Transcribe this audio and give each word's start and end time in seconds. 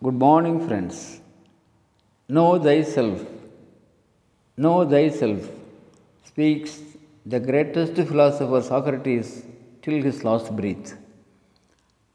Good 0.00 0.14
morning, 0.14 0.56
friends. 0.64 1.20
Know 2.28 2.56
thyself. 2.56 3.26
Know 4.56 4.88
thyself 4.88 5.48
speaks 6.22 6.80
the 7.26 7.40
greatest 7.40 7.94
philosopher 7.94 8.62
Socrates 8.62 9.42
till 9.82 10.00
his 10.00 10.22
last 10.22 10.54
breath. 10.54 10.96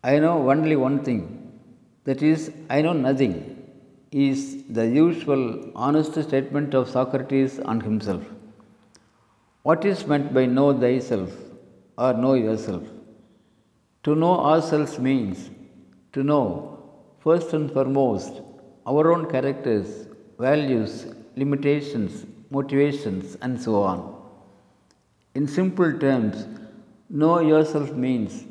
I 0.02 0.20
know 0.20 0.50
only 0.50 0.78
one 0.78 1.04
thing, 1.04 1.52
that 2.06 2.24
is, 2.24 2.54
I 2.70 2.82
know 2.82 2.94
nothing, 2.94 3.62
is 4.14 4.64
the 4.70 4.88
usual 4.88 5.70
honest 5.76 6.14
statement 6.24 6.74
of 6.74 6.90
Socrates 6.90 7.60
on 7.60 7.82
himself. 7.82 8.24
What 9.64 9.84
is 9.84 10.08
meant 10.08 10.34
by 10.34 10.46
know 10.46 10.72
thyself 10.72 11.34
or 11.98 12.14
know 12.14 12.36
yourself? 12.36 12.84
To 14.04 14.16
know 14.16 14.40
ourselves 14.40 15.00
means 15.00 15.50
to 16.14 16.24
know, 16.24 16.73
first 17.24 17.54
and 17.58 17.72
foremost, 17.76 18.42
our 18.86 19.04
own 19.14 19.24
characters, 19.34 20.08
values, 20.38 20.94
limitations, 21.42 22.26
motivations, 22.50 23.38
and 23.42 23.62
so 23.66 23.82
on. 23.92 24.00
In 25.36 25.48
simple 25.48 25.92
terms, 26.00 26.48
know 27.10 27.40
yourself 27.40 27.92
means 27.94 28.44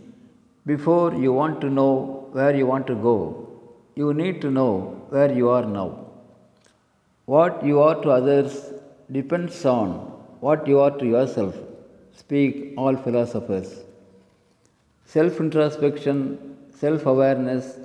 before 0.64 1.14
you 1.14 1.32
want 1.32 1.60
to 1.60 1.68
know 1.78 2.28
where 2.32 2.54
you 2.56 2.66
want 2.66 2.86
to 2.86 2.94
go, 2.94 3.16
you 3.94 4.14
need 4.14 4.40
to 4.40 4.50
know 4.50 4.70
where 5.10 5.30
you 5.32 5.48
are 5.50 5.66
now. 5.66 5.88
What 7.26 7.64
you 7.64 7.80
are 7.80 8.00
to 8.02 8.10
others 8.10 8.72
depends 9.10 9.64
on 9.64 9.90
what 10.40 10.66
you 10.66 10.80
are 10.80 10.96
to 10.98 11.06
yourself, 11.06 11.54
speak 12.12 12.74
all 12.76 12.96
philosophers. 12.96 13.70
Self 15.04 15.40
introspection, 15.40 16.56
self 16.82 17.06
awareness, 17.06 17.78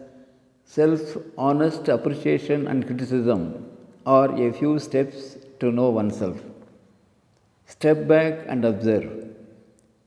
self 0.76 1.18
honest 1.38 1.88
appreciation 1.88 2.68
and 2.68 2.86
criticism 2.86 3.66
are 4.06 4.30
a 4.46 4.52
few 4.52 4.78
steps 4.80 5.38
to 5.60 5.72
know 5.72 5.90
oneself. 5.90 6.38
Step 7.66 8.08
back 8.08 8.46
and 8.48 8.66
observe. 8.66 9.30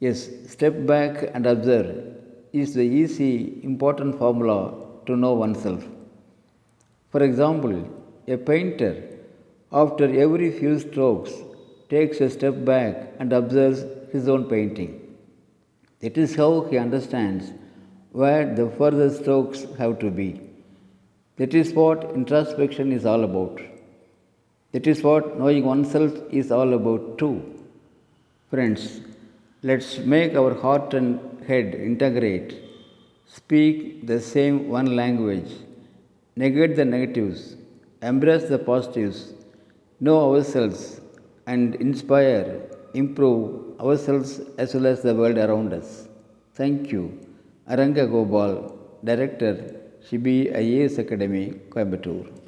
Yes, 0.00 0.28
step 0.46 0.86
back 0.86 1.30
and 1.34 1.46
observe 1.46 2.16
is 2.52 2.74
the 2.74 2.82
easy, 2.82 3.60
important 3.62 4.18
formula 4.18 4.74
to 5.06 5.16
know 5.16 5.32
oneself. 5.32 5.84
For 7.10 7.22
example, 7.22 7.88
a 8.28 8.36
painter, 8.36 8.94
after 9.72 10.04
every 10.04 10.50
few 10.50 10.78
strokes, 10.78 11.32
takes 11.88 12.20
a 12.20 12.30
step 12.30 12.64
back 12.64 13.14
and 13.18 13.32
observes 13.32 13.84
his 14.12 14.28
own 14.28 14.44
painting. 14.44 15.16
That 16.00 16.16
is 16.18 16.34
how 16.34 16.62
he 16.62 16.78
understands 16.78 17.52
where 18.12 18.54
the 18.54 18.70
further 18.70 19.10
strokes 19.10 19.66
have 19.78 19.98
to 20.00 20.10
be. 20.10 20.49
That 21.40 21.54
is 21.54 21.72
what 21.72 22.00
introspection 22.14 22.92
is 22.92 23.06
all 23.06 23.24
about. 23.24 23.60
That 24.72 24.86
is 24.86 25.02
what 25.02 25.38
knowing 25.38 25.64
oneself 25.64 26.12
is 26.30 26.52
all 26.52 26.74
about 26.74 27.16
too. 27.16 27.36
Friends, 28.50 29.00
let's 29.62 29.96
make 29.98 30.34
our 30.34 30.52
heart 30.52 30.92
and 30.92 31.18
head 31.48 31.74
integrate, 31.74 32.50
speak 33.26 34.06
the 34.06 34.20
same 34.20 34.68
one 34.68 34.94
language, 34.94 35.50
negate 36.36 36.76
the 36.76 36.84
negatives, 36.84 37.56
embrace 38.02 38.44
the 38.44 38.58
positives, 38.58 39.32
know 39.98 40.18
ourselves, 40.34 41.00
and 41.46 41.74
inspire, 41.76 42.60
improve 42.92 43.80
ourselves 43.80 44.42
as 44.58 44.74
well 44.74 44.86
as 44.86 45.00
the 45.00 45.14
world 45.14 45.38
around 45.38 45.72
us. 45.72 46.06
Thank 46.52 46.92
you. 46.92 47.18
Aranga 47.66 48.06
Gopal, 48.10 48.78
Director, 49.02 49.79
Shibi 50.06 50.48
IAS 50.48 50.98
Academy, 50.98 51.52
Coimbatore. 51.68 52.39